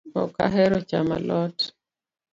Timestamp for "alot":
1.19-1.57